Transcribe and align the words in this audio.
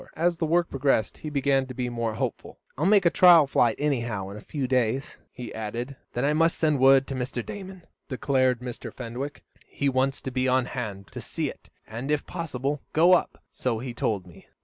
As 0.15 0.37
the 0.37 0.47
work 0.47 0.67
progressed, 0.67 1.19
he 1.19 1.29
began 1.29 1.67
to 1.67 1.75
be 1.75 1.87
more 1.87 2.15
hopeful. 2.15 2.57
"I'll 2.75 2.87
make 2.87 3.05
a 3.05 3.11
trial 3.11 3.45
flight, 3.45 3.75
anyhow, 3.77 4.29
in 4.29 4.35
a 4.37 4.41
few 4.41 4.67
days," 4.67 5.19
he 5.31 5.53
added. 5.53 5.95
"Then 6.13 6.25
I 6.25 6.33
must 6.33 6.57
send 6.57 6.79
word 6.79 7.05
to 7.05 7.13
Mr. 7.13 7.45
Damon," 7.45 7.83
decided 8.09 8.61
Mr. 8.61 8.91
Fenwick. 8.91 9.43
"He 9.67 9.89
wants 9.89 10.19
to 10.21 10.31
be 10.31 10.47
on 10.47 10.65
hand 10.65 11.09
to 11.11 11.21
see 11.21 11.51
it, 11.51 11.69
and, 11.85 12.09
if 12.09 12.25
possible, 12.25 12.81
go 12.93 13.13
up; 13.13 13.43
so 13.51 13.77
he 13.77 13.93
told 13.93 14.25
me." 14.25 14.47